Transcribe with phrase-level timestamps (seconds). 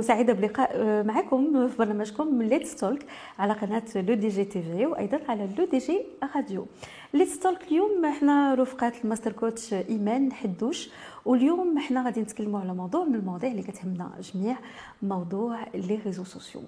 [0.00, 2.98] وسعيده بلقاء آه، معكم في برنامجكم Let's Talk
[3.38, 6.00] على قناة L'ODJ TV وأيضا على L'ODJ
[6.36, 6.66] Radio.
[7.14, 10.90] Let's Talk اليوم إحنا رفقات ال master coach إيمان حدوش
[11.24, 14.56] واليوم إحنا غادي نتكلموا على موضوع من المواضيع اللي كتهمنا جميع
[15.02, 16.62] موضوع les réseaux sociaux.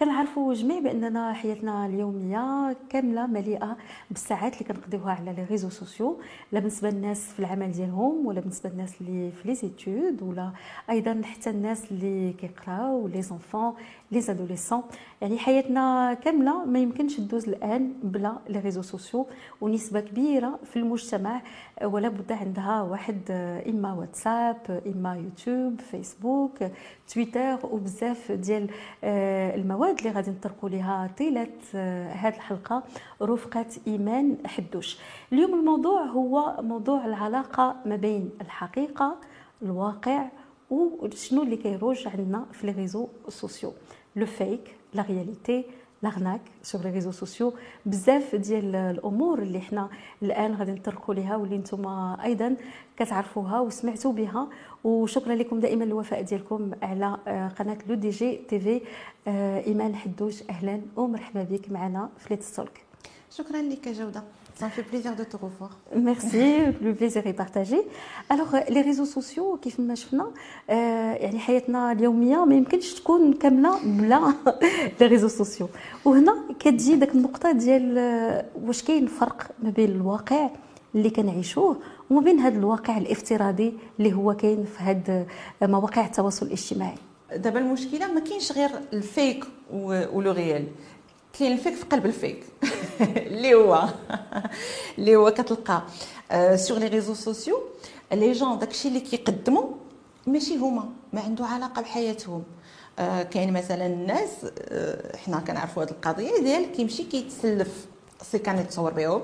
[0.00, 3.76] كنعرفوا جميع بأننا حياتنا اليومية كاملة مليئة
[4.10, 6.18] بالساعات اللي كنقضيوها على les réseaux sociaux
[6.52, 10.50] لا بالنسبة للناس في العمل ديالهم ولا بالنسبة للناس اللي في les études ولا
[10.90, 13.74] أيضا حتى الناس اللي كيقراو les enfants
[14.12, 14.82] les adolescents.
[15.20, 19.26] يعني حياتنا كاملة ما يمكنش تدوز الآن بلا les réseaux sociaux
[19.60, 21.42] ونسبة كبيرة في المجتمع
[21.84, 23.30] ولا بد عندها واحد
[23.68, 26.58] إما واتساب إما يوتيوب فيسبوك
[27.14, 28.70] تويتر وبزاف ديال
[29.04, 32.82] آه، المواد اللي غادي نطرقوا لها طيلة آه، هذه الحلقة
[33.22, 34.98] رفقة إيمان حدوش.
[35.32, 39.16] اليوم الموضوع هو موضوع العلاقة ما بين الحقيقة
[39.62, 40.28] الواقع
[40.70, 43.72] وشنو اللي كيروج عندنا في les réseaux sociaux.
[44.16, 45.64] le fake la réalité
[46.02, 47.52] l'arnaque sur les réseaux sociaux
[47.86, 49.88] بزاف ديال الأمور اللي حنا
[50.22, 52.56] الآن غادي نطرقوا ليها واللي نتوما أيضا
[52.96, 54.48] كتعرفوها وسمعتوا بها.
[54.84, 58.80] وشكرا لكم دائما الوفاء ديالكم على آه، قناة L'ODJ TV.
[59.28, 62.60] آه، إيمان حدوش أهلا ومرحبا بك معنا في Let's
[63.38, 64.22] شكرا لك جودة.
[64.60, 65.70] Ça me fait plaisir de te revoir.
[65.96, 66.44] Merci,
[66.86, 67.78] le plaisir est partagé.
[68.28, 70.30] Alors les réseaux sociaux كيف ما شفنا
[70.68, 74.34] يعني حياتنا اليوميه ما يمكنش تكون كامله بلا
[75.00, 75.68] les réseaux sociaux
[76.04, 80.50] وهنا كتجي داك النقطه ديال واش كاين فرق ما بين الواقع
[80.94, 81.76] اللي كنعيشوه
[82.10, 85.26] وما بين هذا الواقع الافتراضي اللي هو كاين في هاد
[85.62, 86.96] مواقع التواصل الاجتماعي
[87.36, 90.66] دابا المشكلة ما كاينش غير ال fake و le réel
[91.38, 92.44] كاين ال fake في قلب ال fake.
[93.00, 93.88] اللي هو
[94.98, 95.82] اللي هو كتلقى
[96.54, 97.62] sur les réseaux sociaux
[98.12, 99.64] les gens داكشي اللي كيقدموا
[100.26, 102.42] ماشي هما ما عنده علاقة بحياتهم.
[102.98, 104.30] آه كاين مثلا الناس
[104.68, 107.86] آه حنا كنعرفوا هذه القضية ديال كيمشي كيتسلف
[108.22, 109.22] سي كان يتصور بهم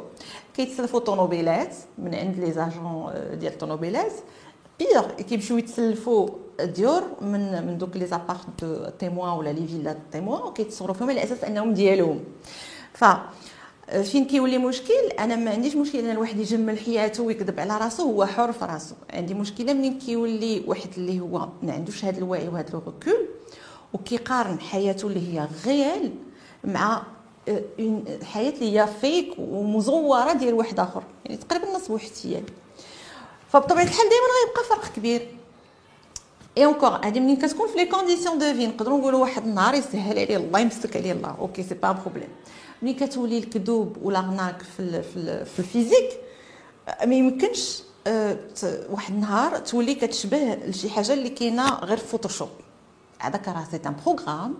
[0.56, 4.12] كيتسلفوا طوموبيلات من عند les agences ديال الطوموبيلات
[4.78, 6.28] pire كيمشيو يتسلفوا
[6.60, 11.44] ديور من من دوك les appartements témoins ولا les villas témoins وكيتصوروا فيهم على أساس
[11.44, 12.20] انهم ديالهم
[12.94, 13.04] ف
[14.02, 18.26] فين كيولي مشكل أنا ما عنديش مشكل ان الواحد يجمل حياته ويكذب على راسه هو
[18.26, 22.68] حر في راسه عندي مشكله منين كيولي واحد اللي هو ما عندوش هذا الوعي وهذا
[22.68, 23.26] ال recul
[23.92, 26.12] وكيقارن حياته اللي هي réelle
[26.64, 27.02] مع
[28.22, 32.10] حياه اللي هي fake ومزوره ديال واحد اخر يعني تقريبا نص واحد
[33.48, 35.34] فبطبيعة الحال دائما غيبقى فرق كبير.
[36.58, 40.18] et encore هادي منين كتكون في les conditions de vie نقدروا نقولوا واحد النهار يسهل
[40.18, 41.36] عليه الله يمسك عليه الله.
[41.38, 42.28] ok c'est pas problème
[42.82, 46.20] ملي كتولي الكذوب و l'arnaque في في, في ال physique
[47.06, 48.36] ما يمكنش آه،
[48.90, 52.48] واحد النهار تولي كتشبه لشي حاجة اللي كاينة غير في Photoshop
[53.18, 54.54] هذاك راه c'est un programme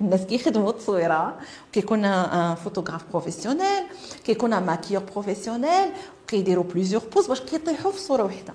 [0.00, 1.38] الناس كيخدموا التصويرة.
[1.72, 2.02] كيكون
[2.54, 3.84] photographe professionnel
[4.24, 5.92] كيكون maquilleur professionnel
[6.28, 8.54] كيديروا plusieurs poses باش كيطيحوا في صورة وحدة.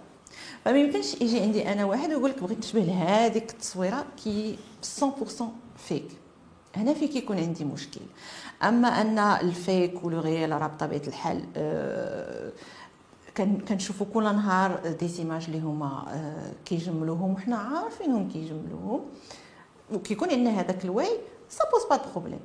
[0.66, 4.58] فما يمكنش يجي عندي أنا واحد ويقول لك بغيت نشبه لهذيك التصويرة كي
[5.00, 5.44] 100%
[5.78, 6.08] fake
[6.76, 8.02] هنا في كيكون عندي مشكل.
[8.64, 12.52] أما أن ال fake و le réel راه بطبيعة الحال أه
[13.38, 19.02] كنشوفوا كل نهار des images اللي هما أه كيجملوهم وحنا عارفينهم كيجملوهم.
[19.94, 21.18] وكيكون عندنا هذاك الوعي
[21.50, 22.40] ça pose pas problème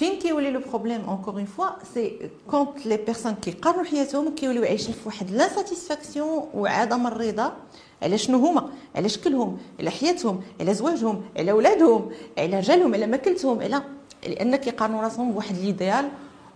[0.00, 4.94] فين كيولي le problème encore une fois c'est quand les personnes كيقارنوا حياتهم كيوليو عايشين
[4.94, 7.56] في واحد la satisfaction وعدم الرضا
[8.02, 13.60] على شنو هما؟ على شكلهم على حياتهم على زواجهم على ولادهم على جالهم على ماكلتهم
[13.62, 13.82] على
[14.26, 16.08] لأن كيقارنوا راسهم بواحد l'idéal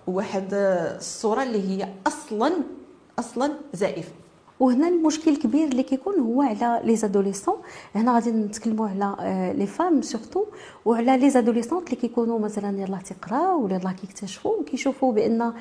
[0.06, 2.52] وواحد الصورة اللي هي أصلا
[3.18, 4.12] أصلا زائفة.
[4.60, 7.54] وهنا المشكل الكبير اللي كيكون هو على les adolescents
[7.94, 9.16] هنا غادي نتكلموا على
[9.58, 10.44] les femmes surtout
[10.84, 15.52] وعلى les adolescents اللي كيكونوا مثلا يلاه تيقراو ولا يلاه كيكتشفوا وكيشوفوا بأن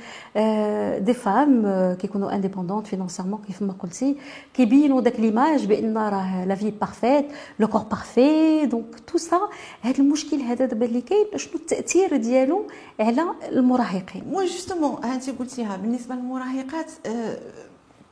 [1.05, 1.63] des femmes
[2.01, 4.17] كيكونوا indépendantes financièrement كيف ما قلتي.
[4.53, 7.25] كيبينوا داك l'image بأن راه la vie parfaite
[7.59, 9.39] le corps parfait donc tout ça
[9.81, 12.65] هذا المشكل هذا دابا اللي كاين شنو التأثير ديالو
[12.99, 16.91] على المراهقين؟ oui justement انت قلتيها بالنسبة للمراهقات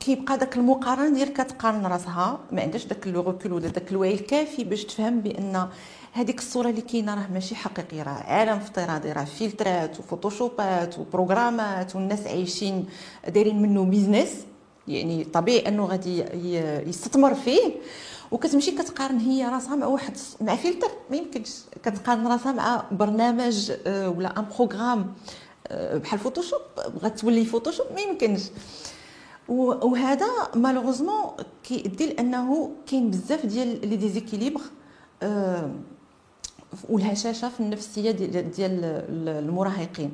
[0.04, 2.40] كيبقى داك المقارنه ديال كتقارن راسها.
[2.52, 5.68] ما عندهاش داك le recul ولا داك الوعي الكافي باش تفهم بأن
[6.12, 11.96] هذيك الصورة اللي كاينة راه ماشي حقيقيه راه عالم افتراضي راه فلترات وفوتوشوبات و programmeات
[11.96, 12.86] والناس عايشين
[13.28, 14.30] دايرين منه business
[14.88, 16.24] يعني طبيعي أنه غادي
[16.88, 17.74] يستثمر فيه.
[18.30, 20.88] وكتمشي كتقارن هي راسها مع واحد مع فلتر.
[21.10, 21.50] ما يمكنش
[21.82, 25.14] كتقارن راسها مع برنامج آه، ولا un programme
[25.68, 26.60] آه، بحال Photoshop
[26.94, 28.42] بغات تولي Photoshop ما يمكنش.
[29.52, 31.24] وهذا malheureusement
[31.64, 34.60] كيؤدي لأنه كاين بزاف ديال les déséquilibres
[35.22, 35.70] آه
[36.88, 38.80] والهشاشه في النفسية ديال, ديال
[39.28, 40.12] المراهقين.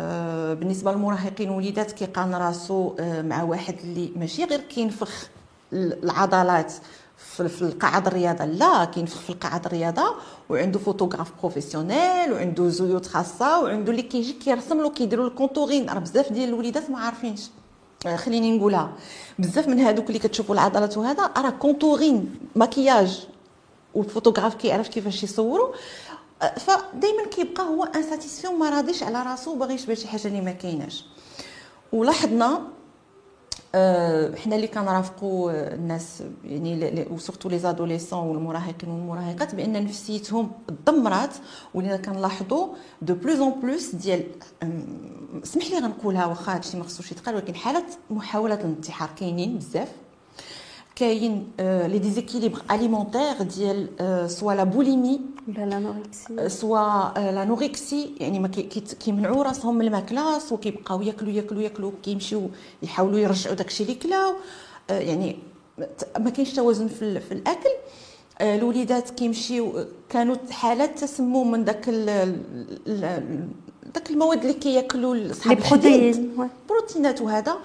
[0.00, 5.28] آه بالنسبة للمراهقين وليدات كيقارن راسو آه مع واحد اللي ماشي غير كينفخ
[5.72, 6.72] العضلات
[7.16, 10.14] في القاعه الرياضة لا كاين في القاعه الرياضة
[10.50, 15.90] وعنده photographe professionnel وعنده زيوت خاصة وعنده اللي كيجي كيرسم له كيديروا ال contouring.
[15.90, 17.50] راه بزاف ديال الوليدات ما عارفينش.
[18.06, 18.92] خليني نقولها.
[19.38, 23.26] بزاف من هادوك اللي كتشوفوا العضلات وهذا راه contouring مكياج
[23.94, 25.74] والفوتوغراف كيعرف كيفاش يصوروا.
[26.42, 30.52] آه، فدائما كيبقى هو insatisfait ما راضيش على راسو باغي يشبه شي حاجة اللي ما
[30.52, 31.04] كايناش.
[31.92, 32.62] ولاحظنا آه،
[34.44, 40.50] حنا اللي كنرافقوا الناس يعني و surtout les adolescents والمراهقين والمراهقات بأن نفسيتهم
[40.86, 41.34] تدمرات
[41.74, 42.68] ولينا كنلاحظوا
[43.02, 44.24] de plus en plus ديال
[45.42, 49.92] سمح لي غنقولها واخا هادشي ما خصوش يتقال ولكن حالات محاولة الانتحار كاينين بزاف.
[50.98, 53.88] كاين les déséquilibres alimentaires ديال
[54.30, 58.48] soit la boulimie ولا l'anorexie soit l'anorexie يعني ما
[59.00, 62.50] كيمنعوا راسهم من الماكله soit كيبقاو ياكلوا ياكلوا ياكلوا كيمشيو
[62.82, 64.34] يحاولوا يرجعوا داكشي اللي كلاو
[64.90, 65.36] يعني
[66.18, 67.70] ما كاينش توازن في, في الاكل
[68.40, 71.88] الوليدات كيمشيو كانوا حالات تسمم من داك
[73.94, 76.30] داك المواد اللي كياكلوا صحاب الحديد
[76.68, 77.56] بروتينات وهذا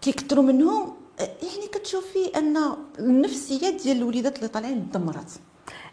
[0.00, 2.56] كيكثروا منهم يعني كتشوفي أن
[2.98, 5.32] النفسية ديال الوليدات اللي طالعين تدمرات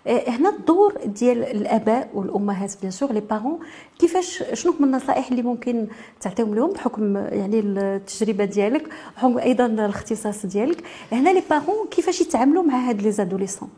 [0.08, 3.60] إيه، هنا الدور ديال الآباء والأمهات bien sûr les parents
[4.00, 5.88] كيفاش شنو هما النصائح اللي ممكن
[6.22, 12.64] تعطيهم لهم بحكم يعني التجربة ديالك بحكم أيضا الاختصاص ديالك؟ هنا les parents كيفاش يتعاملوا
[12.64, 13.70] مع هاد les adolescents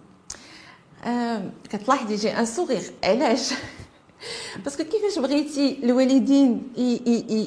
[1.03, 3.53] آه كتلاحظي يجي un sourire علاش؟
[4.63, 6.61] parce que كيفاش بغيتي الوالدين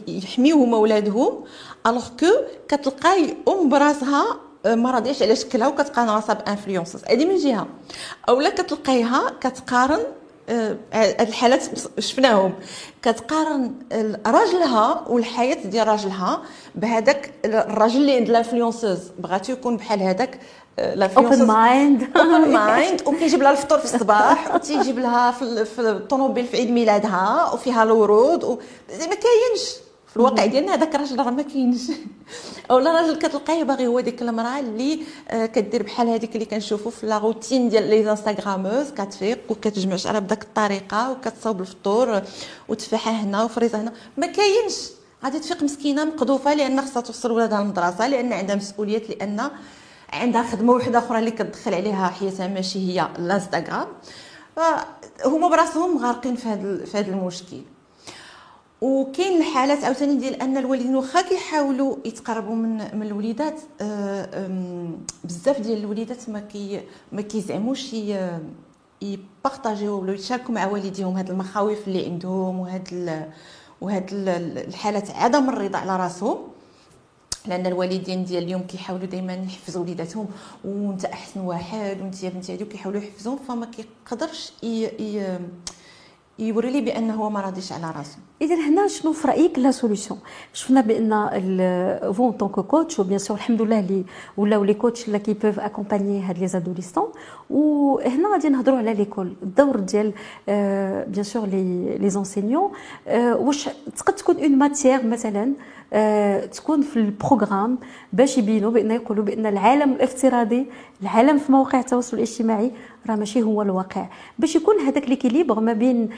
[0.09, 1.45] يحميو هما ولادهم
[1.91, 2.27] alors que
[2.69, 4.37] كتلقاي أم براسها
[4.67, 7.67] آه، ما راضياش على شكلها وكتقارن راسها ب influencers هذه من جهة.
[8.29, 10.01] اولا كتلقايها كتقارن
[10.49, 11.63] آه، هاد الحالات
[11.99, 12.55] شفناهم.
[13.03, 13.75] كتقارن
[14.27, 16.43] راجلها والحياة ديال راجلها
[16.75, 20.41] بهذاك الراجل اللي عند l'influenceuse بغاتو يكون بحال هذاك
[20.79, 25.31] open mind open mind وكيجيب لها الفطور في الصباح وتيجيب لها
[25.65, 28.59] في الطوموبيل في عيد ميلادها وفيها الورود و...
[28.91, 29.88] ما كاينش.
[30.09, 31.91] في الواقع ديالنا هذاك الراجل راه ما كاينش.
[32.71, 37.07] أولا راجل كتلقاه باغي هو ديك المرأة اللي آه، كدير بحال هذيك اللي كنشوفوا في
[37.07, 42.23] لا روتين ديال لي انستغراموز كتفيق وكتجمع شعرها بداك الطريقة وكتصاوب الفطور
[42.69, 43.93] وتفاحة هنا وفريزة هنا.
[44.17, 44.89] ما كاينش.
[45.25, 49.51] غادي تفيق مسكينة مقذوفة لأن خصها توصل ولادها للمدرسة لأن عندها مسؤوليات لأن
[50.13, 53.87] عندها خدمة وحدة أخرى اللي كتدخل عليها حياتها ماشي هي الانستغرام
[54.57, 56.49] فهما براسهم غارقين في
[56.95, 57.61] هذا المشكل.
[58.81, 64.51] وكاين الحالات عاوتاني ديال أن الوالدين واخا كيحاولوا يتقربوا من من الوليدات آه،
[65.25, 66.81] بزاف ديال الوليدات ما كي
[67.13, 67.95] ما كيزعموش
[69.03, 73.27] يبارطاجيو ولا يتشاركوا مع والديهم هاد المخاوف اللي عندهم وهاد
[73.81, 76.39] وهاد الحالات عدم الرضا على راسهم.
[77.47, 80.27] لأن الوالدين ديال اليوم كيحاولوا دائما يحفزوا وليداتهم
[80.65, 84.53] وأنت أحسن واحد وأنت يا بنتي هذوك كيحاولوا يحفزوهم فما كيقدرش
[86.39, 88.19] يوري لي بأنه هو ما راضيش على راسه.
[88.43, 90.21] اذا هنا شنو في رأيك la solution
[90.53, 91.11] شفنا بأن
[92.13, 94.05] vous en tant que coach و bien sûr الحمد لله اللي
[94.37, 97.09] ولاو les coachs اللي qui peuvent accompagner هاد les adolescents
[97.51, 100.13] وهنا غادي نهضروا على l'école الدور ديال
[101.13, 102.71] بيان سور لي لي زونسينيون
[103.17, 105.53] واش تقد تكون une matière مثلا
[106.53, 107.79] تكون في ال programme
[108.13, 110.67] باش يبينوا بأن يقولوا بأن العالم الافتراضي
[111.03, 112.71] العالم في مواقع التواصل الاجتماعي
[113.09, 114.07] راه ماشي هو الواقع.
[114.39, 116.09] باش يكون هذاك l'équilibre ما بين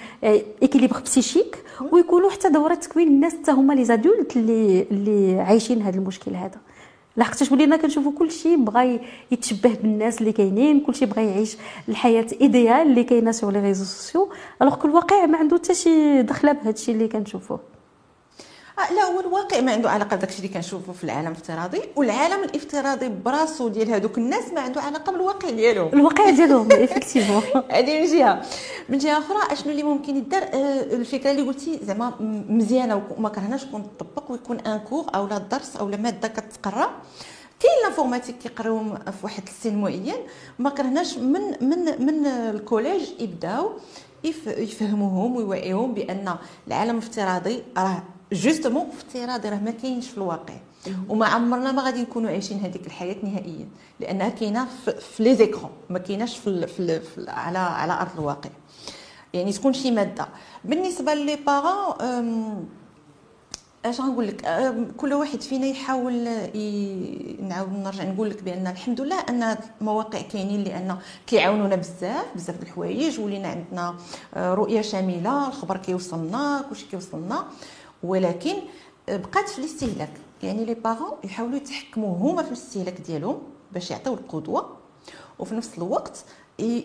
[0.62, 5.82] équilibre آه، psychique ويكونوا حتى دورات تكوين الناس حتى هما les adultes اللي اللي عايشين
[5.82, 6.58] هذا المشكل هذا.
[7.16, 9.00] لحقاش ولينا كنشوفوا كل شيء بغى
[9.30, 11.56] يتشبه بالناس اللي كاينين كل شيء بغى يعيش
[11.88, 14.28] الحياة idéale اللي كاينة sur les réseaux sociaux
[14.62, 17.56] alors que الواقع ما عنده حتى شي دخله بهذا الشيء اللي كنشوفوه.
[17.56, 17.69] آه،
[18.90, 23.68] لا هو الواقع ما عنده علاقة بداكشي اللي كنشوفوا في العالم الافتراضي والعالم الافتراضي براسو
[23.68, 27.42] ديال هذوك الناس ما عنده علاقة بالواقع ديالهم الواقع ديالهم effectivement
[27.76, 28.42] هذه من جهة.
[28.88, 32.12] من جهة أخرى أشنو اللي ممكن يدار؟ آه، الفكرة اللي قلتي زعما
[32.48, 36.90] مزيانة وما كرهناش تكون تطبق ويكون un cours أو لا درس أو لا مادة كتقرا.
[37.60, 40.14] كاين l'informatique كيقراوهم في واحد السن معين.
[40.58, 43.72] ما كرهناش من من من ال collège يبداو
[44.46, 46.36] يفهموهم ويوعيهم بأن
[46.68, 50.54] العالم الافتراضي راه justement افتراضي راه ما كاينش في الواقع
[51.08, 53.68] وما عمرنا ما غادي نكونوا عايشين هذيك الحياة نهائيا
[54.00, 58.50] لانها كاينة في les écrans ما كايناش في, في, في على على ارض الواقع
[59.34, 60.28] يعني تكون شي ماده
[60.64, 62.68] بالنسبة les parents
[63.84, 64.46] أش غنقول لك؟
[64.96, 66.12] كل واحد فينا يحاول
[67.42, 70.96] نعاود نرجع نقول لك بأن الحمد لله أن المواقع كاينين لأن
[71.26, 73.94] كيعاونونا بزاف بزاف د الحوايج ولينا عندنا
[74.34, 77.44] آه، رؤية شاملة الخبر كيوصلنا كلشي كيوصلنا.
[78.02, 78.54] ولكن
[79.08, 80.12] بقات في الاستهلاك.
[80.42, 83.38] يعني les parents يحاولوا يتحكموا هما في الاستهلاك ديالهم
[83.72, 84.76] باش يعطيو القدوة
[85.38, 86.24] وفي نفس الوقت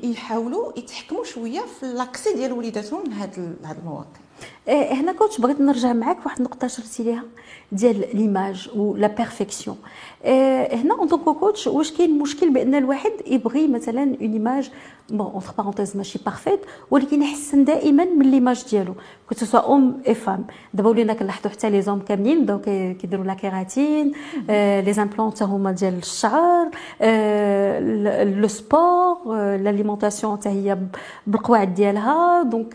[0.04, 4.20] يحاولوا يتحكموا شوية في l'accès ديال وليداتهم لهاد المواقع.
[4.68, 7.24] هنا كنت بغيت نرجع معاك واحد النقطة شرتي ليها
[7.72, 9.78] ديال l'image و la perfection
[10.74, 14.72] هنا en tant que coach واش كاين مشكل بأن الواحد يبغي مثلا une image
[15.10, 16.60] bonne entre parenthèses ماشي parfaite
[16.92, 18.94] ولكن يحسن دائما من l'image ديالو
[19.30, 22.60] que ce soit homme et femme دابا ولينا كنلاحظوا حتى les hommes كاملين بداو
[23.00, 24.12] كيديروا la kératine
[24.86, 26.70] les implants حتى هما ديال الشعر
[28.42, 30.78] le sport l'alimentation حتى هي
[31.28, 32.74] بالقواعد ديالها donc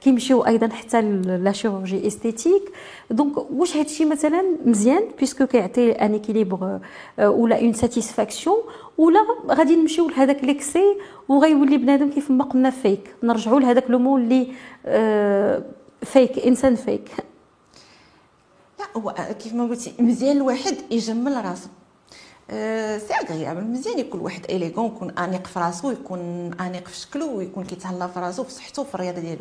[0.00, 2.62] كيمشيو أيضا حتى la chirurgie esthétique
[3.10, 6.78] donc واش هادشي مثلا مزيان puisque كيعطي un équilibre
[7.18, 8.56] ولا une satisfaction
[8.98, 10.96] ولا غادي نمشيو لهذاك l'excès
[11.28, 14.46] وغيولي بنادم كيف ما قلنا فيك نرجعوا لهذاك le mal اللي
[16.02, 17.10] فيك انسان فيك
[18.78, 21.68] لا هو كيف ما قلتي مزيان الواحد يجمل راسو
[22.98, 27.64] c'est agréable مزيان يكون واحد élégant يكون أنيق في راسو يكون أنيق في شكله ويكون
[27.64, 29.40] كيتهلا في راسو في صحته وفي الرياضة ديالو.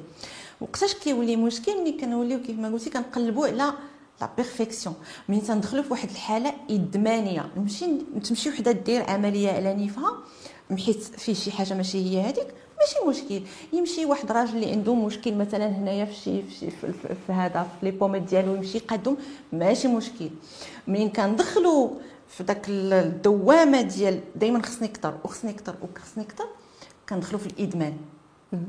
[0.61, 3.73] وقتاش كيولي مشكل ملي كنوليو كيف ما قلتي كنقلبوا على
[4.21, 4.95] la perfection
[5.29, 7.49] من تندخلوا في واحد الحالة إدمانية.
[7.57, 7.85] نمشي
[8.23, 10.13] تمشي وحدة دير عملية على نيفها
[10.85, 12.47] حيت فيه شي حاجة ماشي هي هذيك
[12.79, 13.41] ماشي مشكل.
[13.73, 16.71] يمشي واحد راجل اللي عنده مشكل مثلا هنايا في شي في,
[17.27, 19.15] في, هذا في les pommettes ديالو يمشي يقدم
[19.53, 20.29] ماشي مشكل.
[20.87, 21.89] منين كندخلوا
[22.31, 26.45] في داك الدوامة ديال دائما خصني أكثر وخصني أكثر وخصني أكثر
[27.09, 27.97] كندخلوا في الإدمان.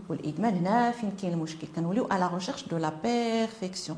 [0.08, 3.96] والإدمان هنا فين كاين المشكل؟ كنوليو على recherche de la perfection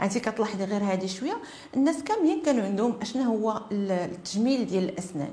[0.00, 1.36] انت كتلاحظي غير هذه شوية
[1.76, 5.30] الناس كاملين كانوا عندهم اشنا هو التجميل ديال الأسنان.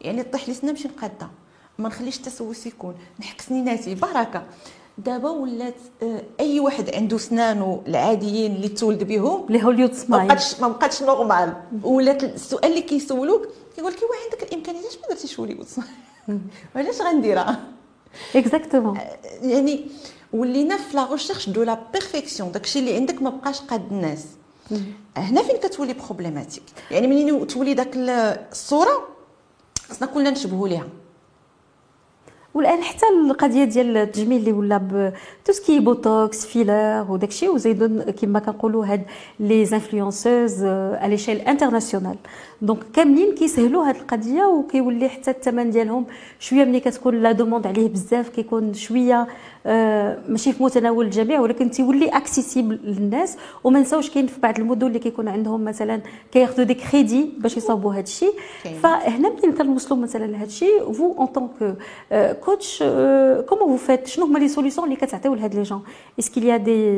[0.00, 1.30] يعني طيح لي سنان نمشي نقادها.
[1.78, 2.94] ما نخليش التسوس يكون.
[3.20, 4.46] نحك سنيناتي بركه
[4.98, 10.22] دابا ولات آه، أي واحد عنده سنانو العاديين اللي تولد بهم اللي Hollywood smile.
[10.22, 11.54] ما بقاتش ما بقاتش normal.
[11.82, 15.90] ولات السؤال اللي كيسولوك كيقول لك واش عندك الإمكانية علاش ما درتيش Hollywood smile؟
[16.76, 17.60] علاش غنديرها؟
[18.36, 18.98] exactement
[19.42, 19.86] يعني
[20.32, 24.24] ولينا في la recherche de la perfection داكشي اللي عندك ما بقاش قاد الناس.
[25.16, 27.90] هنا فين كتولي problématique يعني منين تولي داك
[28.52, 29.08] الصورة؟
[29.90, 30.88] خصنا كلنا نشبهوا ليها.
[32.56, 39.02] والآن حتى القضية ديال التجميل اللي ولا بتوسكي botox filler وداكشي وزيدون كما كنقولوا هاد
[39.40, 42.16] les influenceuses على l'échelle internationale
[42.62, 46.06] donc كاملين كيسهلوا هاد القضية وكيولي حتى الثمن ديالهم
[46.38, 49.26] شوية ملي كتكون la demande عليه بزاف كيكون شوية
[49.66, 54.86] آه، ماشي في متناول الجميع ولكن تيولي accessible للناس وما نساوش كاين في بعض المدن
[54.86, 56.00] اللي كيكون عندهم مثلا
[56.32, 58.32] كياخذوا des crédits باش يصاوبوا هذا الشيء
[58.82, 61.76] فهنا ملي كنوصلوا مثلا لهذا الشيء vous en tant
[62.40, 62.82] que coach
[63.48, 65.82] comment vous faites شنو هما les solutions اللي كتعطيو لهاد les gens
[66.18, 66.96] اسكو يا دي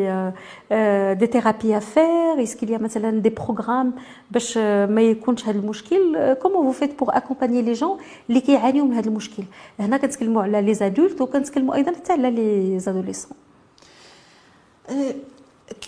[1.14, 3.92] دي ثيرابي افير اسكو يا مثلا des programmes
[4.30, 8.94] باش ما يكونش هذا المشكل comment vous faites pour accompagner les gens اللي كيعانيو من
[8.94, 9.42] هذا المشكل؟
[9.80, 13.36] هنا كنتكلموا على les adultes وكنتكلموا أيضا حتى على les adolescents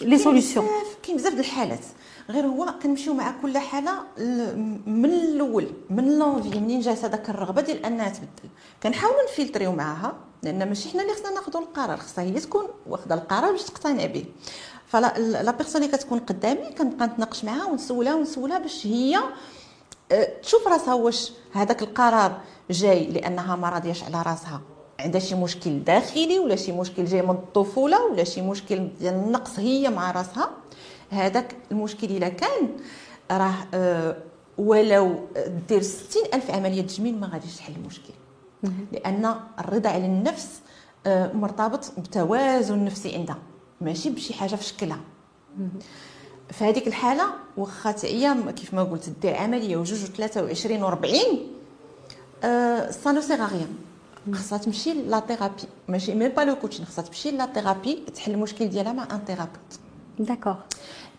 [0.00, 0.66] les solutions
[1.02, 1.84] كاين بزاف د الحالات.
[2.30, 3.92] غير هو كنمشيو مع كل حالة
[4.86, 8.50] من الأول من l'envie منين جات هذاك الرغبة ديال أنها تبدل.
[8.82, 13.52] كنحاولوا نفلتريو معاها لأن ماشي حنا اللي خصنا ناخذوا القرار خصها هي تكون واخدة القرار
[13.52, 14.24] باش تقتنع به.
[14.90, 19.18] فلا la personne اللي كتكون قدامي كنبقى نتناقش معاها ونسولها ونسولها باش هي
[20.12, 24.60] أه، تشوف راسها واش هذاك القرار جاي لأنها ما راضياش على راسها.
[25.00, 29.58] عندها شي مشكل داخلي ولا شي مشكل جاي من الطفولة ولا شي مشكل ديال النقص
[29.58, 30.50] هي مع راسها.
[31.10, 32.68] هذاك المشكل إلا كان
[33.30, 34.16] راه أه
[34.58, 35.20] ولو
[35.68, 38.12] دير ستين ألف عملية تجميل ما غاديش تحل المشكل.
[38.92, 40.60] لأن الرضا على النفس
[41.06, 43.38] أه مرتبط بتوازن نفسي عندها.
[43.80, 45.00] ماشي بشي حاجة في شكلها.
[46.50, 47.24] في هذيك الحالة
[47.56, 51.52] واخا هي كيف ما قلت دير عملية وجوج وثلاثة وعشرين وربعين
[52.44, 53.74] أه ça ne sert à rien
[54.32, 58.68] خصها تمشي la thérapie ماشي même pas le coaching خصها تمشي la thérapie تحل المشكل
[58.68, 59.78] ديالها مع un thérapeute
[60.18, 60.54] d'accord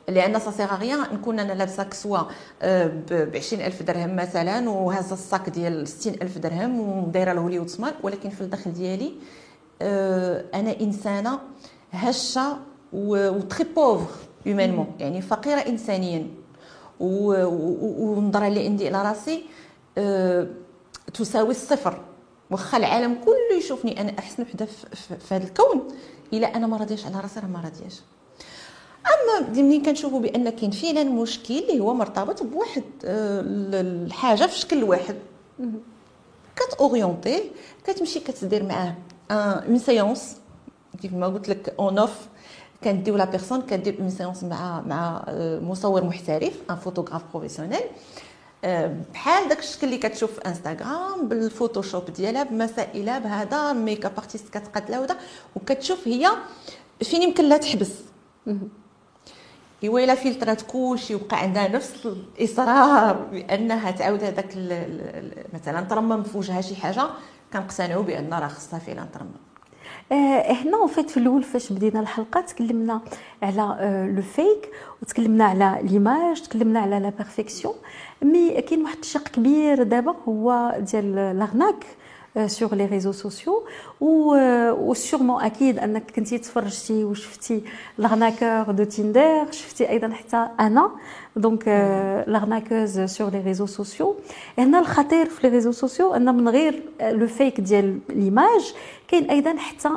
[0.10, 2.28] لأن ça sert à rien نكون أنا لابسة كسوة
[2.64, 8.42] ب 20000 درهم مثلا وهازه الصاك ديال 60000 درهم ودايره ال Hollywood smile ولكن في
[8.42, 9.14] الداخل ديالي
[10.54, 11.40] أنا إنسانة
[11.92, 12.58] هشة
[12.94, 14.08] و très pauvre
[14.46, 16.28] humainement يعني فقيرة انسانيا.
[17.00, 19.44] والنظره اللي عندي على راسي
[21.14, 22.02] تساوي الصفر.
[22.52, 24.02] واخا العالم كله يشوفني.
[24.02, 24.66] أنا احسن وحده
[25.20, 25.88] في هذا الكون.
[26.34, 28.02] إلا أنا ما راضياش على راسي راه ما راضياش.
[29.56, 33.42] منين كنشوفوا بأن كاين فعلا مشكل اللي هو مرتبط بواحد آه،
[33.82, 35.16] الحاجة في شكل واحد.
[36.56, 37.52] كت orienter
[37.84, 38.96] كتمشي كتدير معاه
[39.32, 40.38] une séance
[41.02, 42.28] كيف ما قلت لك en off
[42.84, 47.82] كنديو la personne كدير une séance مع مع آه، مصور محترف un photographe professionnel
[49.14, 54.92] بحال داك الشكل اللي كتشوف في انستغرام بال Photoshop ديالها بمسائلها بهذا make-up artist كتقاد
[54.92, 55.18] لها ودا
[55.56, 56.30] وكتشوف هي
[57.04, 57.92] فين يمكن لها تحبس.
[59.84, 64.56] إيوا إلا فلترات كلشي وبقى عندها نفس الإصرار بأنها تعاود هذاك
[65.54, 67.08] مثلا ترمم في وجهها شي حاجة
[67.54, 69.51] كنقتنعوا بأن راه خصها فعلا ترمم.
[70.12, 73.02] آه، هنا فيت في الأول فاش بدينا الحلقة تكلمنا
[73.44, 74.70] على le آه، fake
[75.02, 77.74] وتكلمنا على l'image تكلمنا على la perfection
[78.22, 81.86] mais كاين واحد الشق كبير دابا هو ديال l'arnaque
[82.46, 83.64] sur les réseaux sociaux
[84.02, 87.64] و sûrement أكيد أنك كنتي تفرجتي وشفتي
[87.98, 90.92] l'arnaqueur de Tinder شفتي أيضا حتى أنا.
[91.36, 91.68] donc
[92.28, 94.16] l'arnaqueuse sur les réseaux sociaux
[94.58, 98.74] هنا الخطير في les réseaux sociaux ان من غير le fake ديال l'image
[99.08, 99.90] كاين أيضا حتى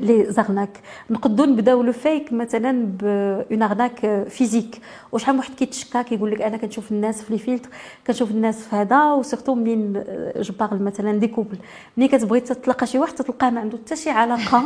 [0.00, 0.80] les arnaques
[1.10, 4.80] نقدروا نبداو le fake مثلا bon arnaque physique
[5.12, 7.68] وشحال واحد كيتشكى كيقول لك أنا كنشوف الناس في les filtres
[8.06, 10.04] كنشوف الناس في هذا و surtout منين
[10.36, 11.56] je parle مثلا des couples
[11.96, 14.64] ملي كتبغي تتلقى شي واحد تلقاه ما عنده حتى شي علاقه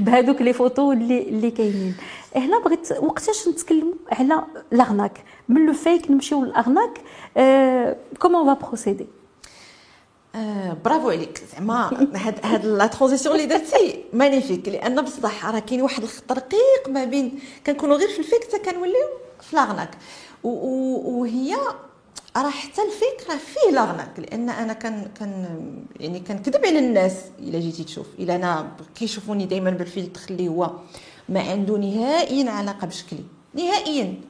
[0.00, 1.94] بهذوك les photos اللي اللي كاينين
[2.36, 7.00] هنا بغيت وقتاش نتكلموا على l'arnaque من le fake نمشيو ل l'arnaque
[8.18, 9.06] comment va procéder
[10.84, 16.02] برافو عليك زعما هاد هاد la transition اللي درتي magnifique لأن بصح راه كاين واحد
[16.02, 19.08] الخط رقيق ما بين كنكونوا غير في ال fake حتى كنوليو
[19.40, 19.90] في l'arnaque
[20.44, 21.56] وهي
[22.36, 25.60] راه حتى ال fake راه فيه l'arnaque لأن أنا كان كان
[26.00, 28.06] يعني كنكذب على الناس إلا جيتي تشوف.
[28.18, 30.70] إلا أنا كيشوفوني دائما بالفيلتر اللي هو
[31.28, 33.24] ما عنده نهائيا علاقة بشكلي.
[33.54, 34.20] نهائيا.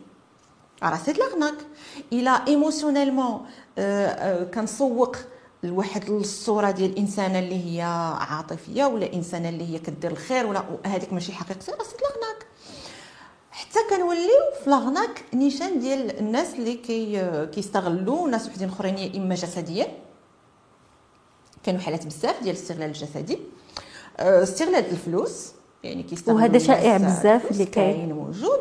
[0.83, 1.55] راه c'est l'arnaque
[2.13, 3.47] إلا émotionnellement
[3.79, 5.17] آه، آه، كنسوق
[5.63, 7.83] لواحد الصورة ديال الإنسانة اللي هي
[8.31, 12.47] عاطفية ولا إنسانة اللي هي كدير الخير ولا هذيك ماشي حقيقتها راه c'est l'arnaque
[13.51, 19.35] حتى كنوليو في l'arnaque نيشان ديال الناس اللي كي كيستغلوا ناس وحدين أخرين يا إما
[19.35, 19.87] جسديا.
[21.63, 23.39] كانوا حالات بزاف ديال الاستغلال الجسدي.
[24.17, 25.53] آه، استغلال الفلوس.
[25.85, 28.13] يعني كيستغلوا وهذا شائع بزاف اللي كاين.
[28.13, 28.61] موجود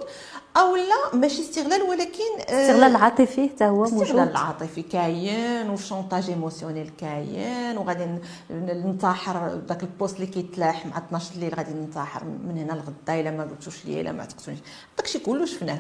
[0.58, 4.02] أو لا ماشي استغلال ولكن استغلال عاطفي حتى هو موجود.
[4.02, 8.06] استغلال عاطفي كاين و chantage émotionnel كاين وغادي
[8.52, 13.32] ننتحر داك ال post اللي كيتلاح مع 12 الليل غادي ننتحر من هنا لغدا إلا
[13.32, 14.60] ما قلتوش ليا إلا ما عتقتونيش
[14.98, 15.80] داكشي كله شفناه.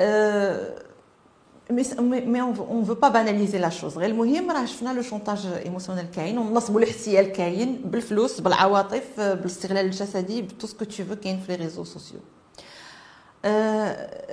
[0.00, 0.74] أه
[1.70, 6.38] mais on veut pas banaliser la chose غير المهم راه شفنا le chantage émotionnel كاين
[6.38, 11.56] والنصب والاحتيال كاين بالفلوس بالعواطف بالاستغلال الجسدي ب tout ce que tu veux كاين في
[11.56, 12.18] les réseaux sociaux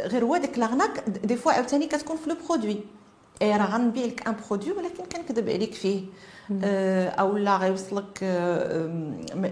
[0.08, 2.78] غير هو ديك l'arnaque des fois عاوتاني كتكون في le produit
[3.42, 6.02] et راه غنبيع لك un produit ولكن كنكذب عليك فيه
[7.20, 8.24] أو لا غيوصلك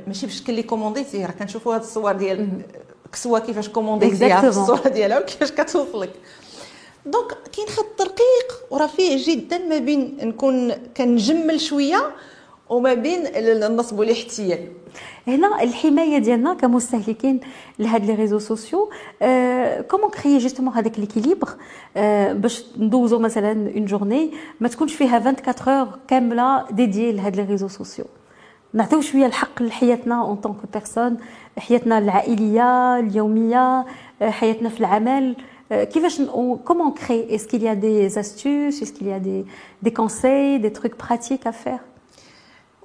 [0.08, 2.62] ماشي بالشكل اللي commandéتي راه كنشوفوا هاد الصور ديال
[3.12, 6.14] كسوه كيفاش commandéتيها في الصورة ديالها وكيفاش كتوصلك
[7.06, 12.12] donc كاين خط رقيق ورفيع جدا ما بين نكون كنجمل شوية
[12.70, 14.68] وما بين النصب والاحتيال.
[15.28, 17.40] هنا الحماية ديالنا كمستهلكين
[17.80, 18.90] لهاد les réseaux sociaux
[19.90, 21.50] comment créer justement هذاك l'équilibre
[22.34, 27.68] باش ندوزو مثلا une journée ما تكونش فيها 24 heures كاملة dédiée لهاد les réseaux
[27.68, 28.06] sociaux.
[28.74, 31.18] نعطيو شوية الحق لحياتنا en tant que personne
[31.58, 33.86] حياتنا العائلية اليومية
[34.22, 35.36] حياتنا في العمل.
[35.72, 36.22] كيفاش
[36.66, 39.46] comment créer est-ce qu'il y a des astuces est-ce qu'il y a des
[39.86, 41.80] des conseils des trucs pratiques à faire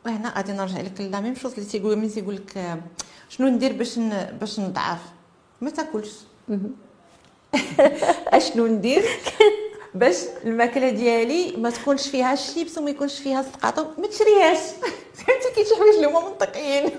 [0.07, 2.79] وهنا غادي نرجع لك la même chose اللي تيقول ملي تيقول لك
[3.29, 3.99] شنو ندير باش
[4.40, 5.01] باش نضعف
[5.61, 6.12] ما تاكلش
[8.29, 9.03] اشنو ندير
[9.94, 14.59] باش الماكله ديالي ما تكونش فيها الشيبس وما يكونش فيها السقاطه ما تشريهاش
[15.14, 16.90] فهمتي كاين شي حوايج اللي هما منطقيين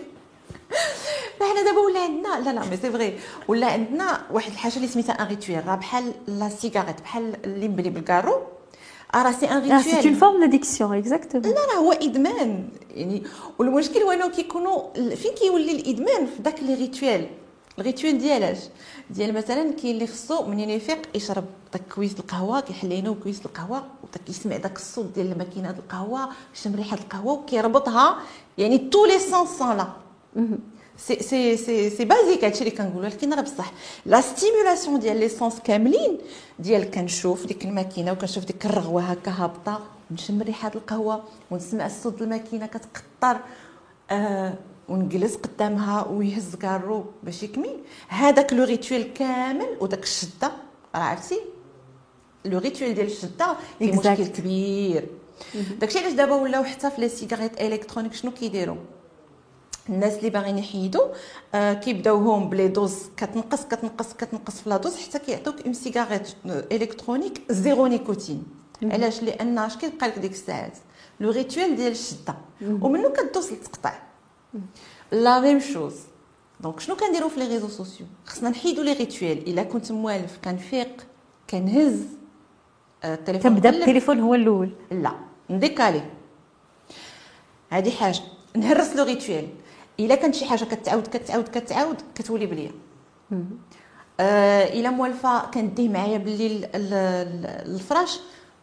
[1.41, 5.21] حنا دابا ولا عندنا لا لا mais c'est vrai ولا عندنا واحد الحاجة اللي سميتها
[5.21, 8.41] un rituel راه بحال la cigarette بحال اللي مبلي بالكارو.
[9.15, 12.69] راه c'est un rituel c'est une forme d'addiction exactement لا راه هو إدمان.
[12.95, 13.23] يعني
[13.59, 17.27] والمشكل هو انه كيكونوا فين كيولي الإدمان في داك les rituels
[17.79, 18.57] ال rituel ديالاش
[19.09, 24.29] ديال مثلا كاين اللي خصو منين يفيق يشرب داك كويس القهوة كيحلينو كويس القهوة وداك
[24.29, 28.17] يسمع داك الصوت ديال الماكينة القهوة يشم ريحة القهوة وكيربطها
[28.57, 29.87] يعني tous les sens لا
[30.97, 33.71] c'est c'est c'est c'est basique هادشي اللي كنقولوا ولكن راه بصح
[34.05, 36.17] la stimulation ديال les sens كاملين
[36.59, 39.79] ديال كنشوف ديك الماكينه وكنشوف ديك الرغوه هكا هابطه
[40.11, 43.39] ونشم ريحه القهوه ونسمع الصوت الماكينه كتقطر
[44.11, 44.53] آه
[44.89, 47.69] ونجلس قدامها ويهز كارو باش يكمي
[48.07, 50.51] هذاك le rituel كامل وداك الشده
[50.95, 51.39] راه عرفتي
[52.45, 53.55] le rituel ديال الشده.
[53.81, 55.07] مشكل كبير
[55.79, 58.75] داكشي علاش دابا ولاو حتى في les cigarettes électroniques شنو كيديروا
[59.89, 61.05] الناس اللي باغيين يحيدوا
[61.55, 66.29] آه كيبداوهم ب les doses كتنقص كتنقص كتنقص في la dose حتى كيعطوك une cigarette
[66.45, 68.43] électronique zéro nicotine
[68.83, 70.77] علاش؟ لأن اش كيبقى لك ديك الساعات؟
[71.19, 72.35] le rituel ديال الشدة.
[72.61, 73.93] ومنو كدوز للتقطع
[75.11, 75.95] la même chose
[76.59, 81.05] donc شنو كنديروا في les réseaux sociaux خصنا نحيدوا les rituels إلا كنت موالف كنفيق
[81.49, 81.99] كنهز
[83.03, 83.71] آه، التليفون كنبدا.
[83.71, 84.69] بالتليفون هو الأول.
[84.91, 85.11] لا.
[85.49, 86.01] نديكالي
[87.69, 88.21] هذه حاجة.
[88.55, 89.49] نهرس لو ريتويل
[89.99, 92.71] إلا كانت شي حاجة كتعاود كتعاود كتعاود كتولي بليا
[94.19, 96.69] آه إلا موالفة كنديه معايا ال-
[97.75, 98.19] الفراش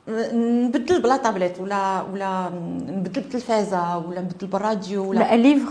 [0.09, 2.49] نبدل بلا طابليت ولا ولا
[2.89, 5.71] نبدل بالتلفازة ولا نبدل بالراديو ولا لا ليفغ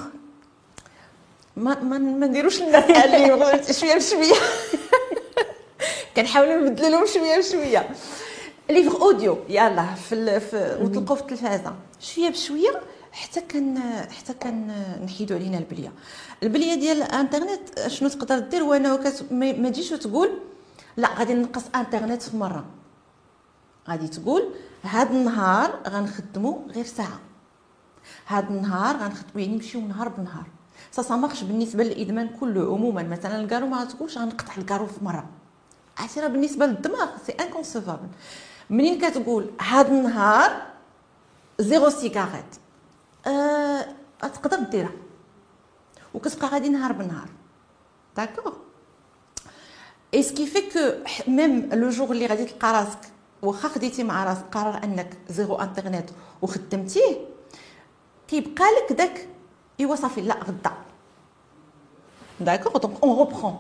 [1.58, 4.34] ما ما, ما نديروش الناس شوية بشوية.
[6.16, 7.90] كنحاولوا نبدلوا لهم شوية بشوية.
[8.70, 10.40] ليفغ أوديو يلا في.
[10.40, 11.74] في وتلقوا في التلفازة.
[12.00, 15.94] شوية بشوية حتى كان حتى كان نحيدوا علينا البلية.
[16.44, 19.14] البلية ديال الانترنت شنو تقدر دير؟ وأنا.
[19.32, 20.30] ما تجيش وتقول
[20.98, 22.66] لا غادي نقص انترنت في مرة.
[23.90, 27.20] غادي تقول هاد النهار غنخدموا غير ساعة.
[28.28, 30.46] هاد النهار غنخدموا يعني نمشيو نهار بنهار.
[30.92, 33.04] سا سا مارش بالنسبة للإدمان كله عموما.
[33.04, 35.30] مثلا الكارو ما تقولش غنقطع الكارو في مرة.
[36.18, 38.08] راه بالنسبة للدماغ c'est inconcevable
[38.70, 40.68] منين كتقول هاد النهار
[41.60, 42.46] zéro cigarette
[43.28, 43.86] آه
[44.22, 44.92] تقدر ديرها.
[46.14, 47.30] وكتبقى غادي نهار بنهار.
[48.18, 48.54] d'accord
[50.14, 50.80] et ce qui fait que
[51.32, 53.00] même le jour اللي غادي تلقى راسك
[53.42, 56.10] واخا خديتي مع راسك قرار أنك zéro إنترنت
[56.42, 57.18] وخدمتيه
[58.28, 59.28] كيبقى لك داك
[59.80, 60.72] ايوا صافي لا غدا.
[62.40, 63.60] d'accord donc on reprend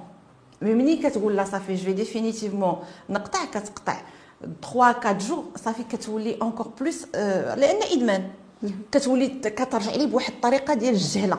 [0.61, 4.01] mais منين كتقول لا صافي؟ je vais définitivement نقطع كتقطع.
[4.41, 8.31] 3 4 jours صافي كتولي encore plus لأن إدمان.
[8.91, 11.37] كتولي كترجع ليه بواحد الطريقة ديال الجهلة.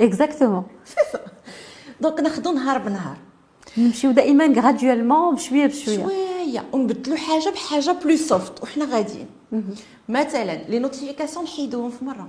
[0.00, 0.64] exactement
[2.00, 3.16] donc ناخذو نهار بنهار.
[3.78, 6.02] نمشيو دائما graduellement بشوية بشوية.
[6.04, 6.64] شوية.
[6.72, 9.26] ونبدلو حاجة بحاجة plus soft وحنا غاديين.
[10.08, 12.28] مثلا les notifications نحيدوهم في مرة.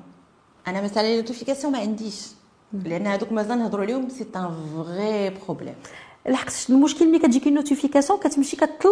[0.67, 2.27] أنا مثلا les notifications ما عنديش.
[2.73, 5.75] لأن هذوك مازال نهضروا عليهم c'est un vrai problème
[6.29, 8.89] لحقت المشكل ملي كتجيك notification كتمشي كتطل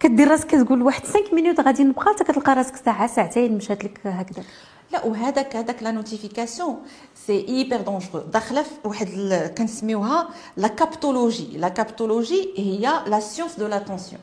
[0.00, 4.00] كدير راسك كتقول واحد 5 minutes غادي نبقى حتى كتلقى راسك ساعة ساعتين مشات لك
[4.04, 4.44] هكذا.
[4.92, 6.76] لا وهذاك هذاك la notification
[7.26, 9.08] c'est hyper dangereux داخلة في واحد
[9.58, 14.20] كنسميوها la captologie la captologie هي la science de l'attention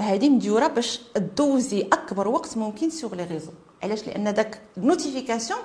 [0.00, 1.00] هذه مديورة باش
[1.36, 3.50] دوزي أكبر وقت ممكن sur les réseaux
[3.82, 5.60] علاش؟ لأن داك ال notification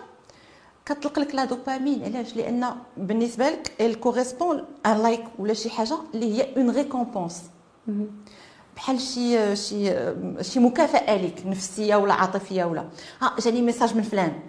[0.86, 2.04] كتطلق لك la dopamine.
[2.04, 7.42] علاش؟ لأن بالنسبة لك elle correspond un like ولا شي حاجة اللي هي une récompense
[8.76, 9.96] بحال شي شي
[10.42, 12.90] شي مكافأة ليك نفسية ولا عاطفية ولا.
[13.22, 14.40] ها جاني message من فلان.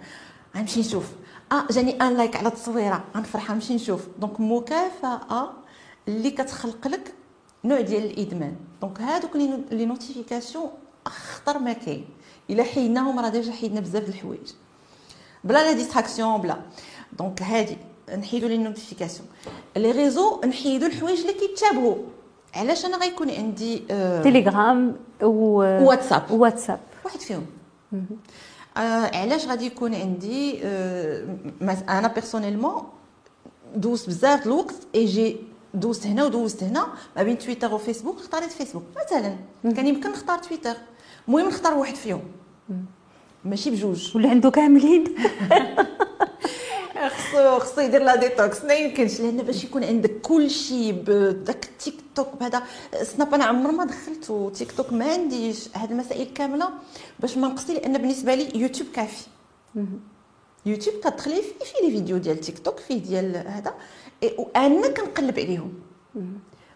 [0.55, 1.11] غنمشي نشوف.
[1.51, 3.03] آه جاني un like على التصويرة.
[3.15, 4.07] غنفرح نمشي نشوف.
[4.19, 5.49] donc مكافأة
[6.07, 7.13] اللي كتخلق لك
[7.63, 8.55] نوع ديال الإدمان.
[8.81, 9.35] donc هادوك
[9.71, 10.69] les notifications
[11.05, 12.05] أخطر ما كاين.
[12.49, 14.49] إلا حيدناهم راه déjà حيدنا بزاف د الحوايج.
[15.45, 16.57] بلا la distraction بلا
[17.19, 17.77] donc هادي
[18.17, 19.27] نحيدو les notifications
[19.77, 21.95] les réseaux نحيدو الحوايج اللي كيتشابهوا
[22.55, 27.45] علاش أنا غيكون عندي آه تيليجرام و واتساب واتساب واحد فيهم
[28.77, 31.27] آه علاش غادي يكون عندي آه
[31.89, 32.83] أنا personnellement
[33.75, 35.37] دوزت بزاف الوقت et j'ai
[35.73, 40.75] دوزت هنا ودوزت هنا ما بين تويتر وفيسبوك اختاريت فيسبوك مثلا كان يمكن نختار تويتر
[41.27, 42.21] المهم نختار واحد فيهم
[43.45, 44.17] ماشي بجوج.
[44.17, 45.03] ولا عنده كاملين.
[47.15, 49.21] خصو خصو يدير la détox ما يمكنش.
[49.21, 52.63] لأن باش يكون عندك كل شيء بداك التيك توك بهذا
[53.03, 56.69] سناب أنا عمر ما دخلته تيك توك ما عنديش هاد المسائل كاملة
[57.19, 59.25] باش ما نقصي لأن بالنسبة لي يوتيوب كافي.
[60.65, 63.73] يوتيوب كتدخلي فيه فيه les vidéos ديال تيك توك فيه ديال هذا
[64.37, 65.73] وأنا كنقلب عليهم.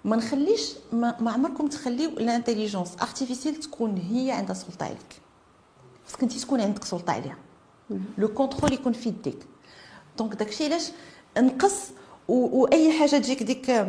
[0.05, 5.28] ما نخليش ما, ما عمركم تخليو ال intelligence artificielle تكون هي عندها سلطة عليك.
[6.09, 7.37] خصك انت تكون عندك سلطه عليها
[8.17, 9.37] le contrôle يكون في يديك
[10.17, 10.91] donc داكشي علاش
[11.37, 11.75] نقص
[12.27, 13.85] واي حاجة تجيك ديك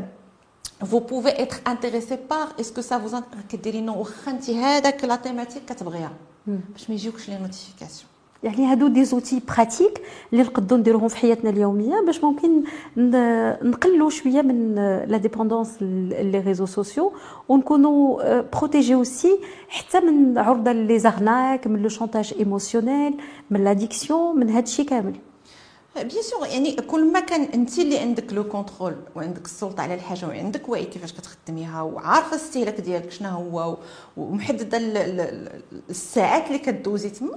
[0.92, 5.04] vous pouvez être intéressé par est-ce que ça vous int- كديري non واخا انت هذاك
[5.04, 6.12] la thématique كتبغيها
[6.46, 8.09] باش ما يجيوكش لي notifications
[8.42, 10.00] يعني هادو دي زوتي براتيك
[10.32, 12.62] اللي نقدروا نديروهم في حياتنا اليومية باش ممكن
[12.96, 14.74] ن- نقلوا شوية من
[15.08, 17.12] la dépendance les réseaux sociaux
[17.48, 23.14] ونكونوا protégés aussi حتى من عرضة les arnaques من le chantage émotionnel
[23.50, 25.14] من l'addiction من هادشي كامل.
[25.96, 30.26] bien sûr يعني كل ما كان أنت اللي عندك le contrôle وعندك السلطة على الحاجة
[30.26, 33.76] وعندك وعي كيفاش كتخدميها وعارفه الاستهلاك ديالك شنو هو
[34.16, 34.78] ومحددة
[35.90, 37.36] الساعات اللي كدوزي تما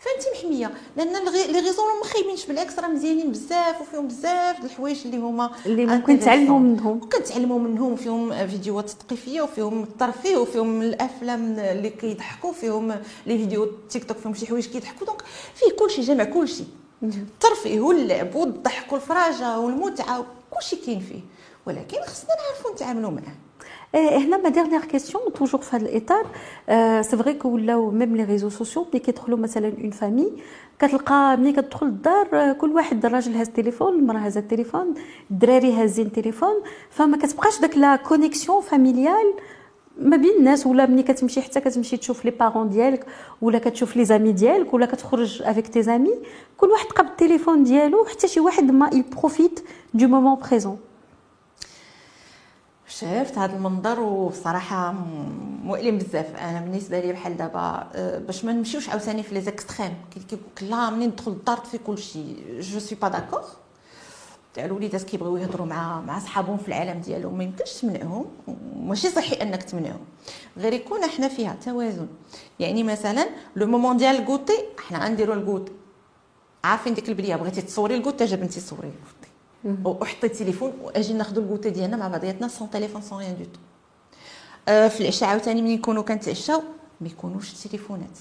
[0.00, 5.00] فانت محمية؟ لأن les réseaux ما خايبينش بالعكس راه مزيانين بزاف وفيهم بزاف د الحوايج
[5.04, 7.08] اللي هما اللي ممكن تعلموا منهم.
[7.08, 12.88] كنتعلموا منهم فيهم فيديوهات تثقيفية وفيهم الترفيه وفيهم الأفلام اللي كيضحكوا فيهم
[13.26, 15.06] les vidéos TikTok فيهم شي حوايج كيضحكوا.
[15.06, 15.22] donc
[15.54, 16.64] فيه كلشي جامع كلشي.
[17.02, 21.20] الترفيه واللعب والضحك والفراجة والمتعة كلشي كاين فيه.
[21.66, 23.49] ولكن خصنا نعرفوا نتعاملوا معاه.
[23.94, 26.26] هنا ma dernière question toujours في هذا الاطار
[27.02, 30.32] c'est vrai que ولاو même les réseaux sociaux ملي كيدخلوا مثلا en famille
[30.78, 34.94] كتلقى ملي كتدخل الدار كل واحد الراجل هاز التليفون المرأة هازه التليفون
[35.30, 36.54] الدراري هازين التليفون
[36.90, 39.34] فما كتبقاش داك la connexion familiale
[39.98, 43.06] ما بين الناس ولا ملي كتمشي حتى كتمشي تشوف les parents ديالك
[43.42, 46.14] ولا كتشوف les amis ديالك ولا كتخرج avec tes amis
[46.56, 49.60] كل واحد قبل التليفون ديالو حتى شي واحد ما ي profite
[49.94, 50.78] du moment présent
[52.90, 54.92] شفت هذا المنظر وبصراحه
[55.64, 56.36] مؤلم بزاف.
[56.36, 60.90] أنا بالنسبة لي بحال دابا آه، باش ما نمشيوش عاوتاني في les extrêmes كيقول لا
[60.90, 63.42] منين ندخل للدار في كل شيء je suis pas d'accord
[64.54, 68.26] تاع الوليدات كيبغيو يهضروا مع مع صحابهم في العالم ديالهم ما يمكنش تمنعهم.
[68.76, 70.00] ماشي صحي أنك تمنعهم.
[70.58, 72.06] غير يكون إحنا فيها توازن.
[72.58, 75.72] يعني مثلا le moment ديال ال goûter إحنا غنديروا ال goûter
[76.64, 79.19] عارفين ديك البلية بغيتي تصوري ال goûter جا بنتي صوري ال goûter
[79.84, 83.60] وحطي التليفون واجي ناخذوا ال goûter ديالنا مع بعضياتنا sans téléphone sans rien du tout
[84.88, 86.62] في العشاء عاوتاني ملي نكونوا كنتعشاو
[87.00, 88.18] ما يكونوش التليفونات.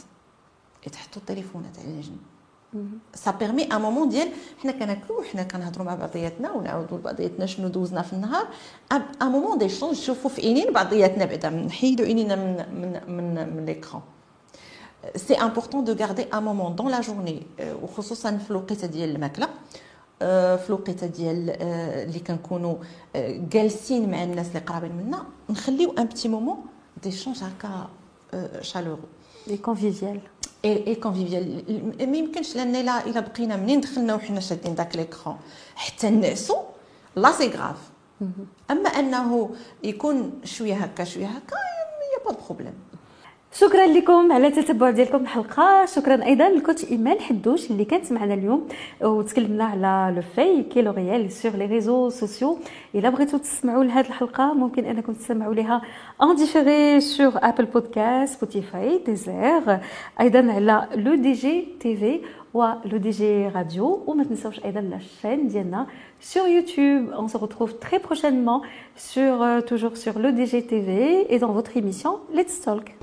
[0.88, 2.17] يتحطوا التليفونات على جنب
[3.13, 4.30] ça permet un moment ديال
[4.63, 8.47] حنا كناكلو حنا كنهضروا مع بعضياتنا ونعاودوا لبعضياتنا شنو دوزنا في النهار.
[8.92, 14.02] un moment d'échange نشوفوا في عينين بعضياتنا بعدا نحيدوا عينينا من من من, من l'écran
[15.15, 17.44] c'est important de garder un moment dans la journée
[17.84, 19.49] وخصوصا في الوقيتة ديال الماكلة.
[20.20, 21.50] في الوقيته ديال
[22.08, 22.76] اللي كنكونوا
[23.52, 26.58] جالسين مع الناس اللي قرابين منا نخليو un petit moment
[27.04, 27.90] d'échange هكا
[28.62, 29.00] chaleureux
[29.50, 30.20] et convivial
[30.65, 31.63] et convivial
[32.12, 35.38] ما يمكنش لأن الا الا بقينا منين دخلنا وحنا شادين داك l'écran
[35.76, 36.56] حتى نعسو
[37.16, 37.78] لا c'est grave
[38.72, 39.50] اما انه
[39.84, 42.74] يكون شوية هكا شوية هكا y a pas problème
[43.54, 45.86] شكرا لكم على التتبع ديالكم الحلقة.
[45.86, 48.68] شكرا أيضا لل coach إيمان حدوش اللي كانت معنا اليوم
[49.02, 52.58] وتكلمنا على le fake و le réel sur les réseaux sociaux
[52.96, 55.82] إلا بغيتو تسمعوا لهاد الحلقة ممكن أنكم تسمعوا ليها
[56.24, 59.80] en différé sur Apple Podcasts Spotify Deezer
[60.20, 62.20] أيضا على لو دي جي تي في
[62.55, 65.87] ولو دي جي راديو وما تنساوش ايضا لا شين ديالنا
[66.21, 67.05] sur YouTube.
[67.19, 68.62] On se retrouve très prochainement
[68.97, 69.35] sur
[69.67, 72.97] toujours sur le DGTV et dans votre émission Let's Talk.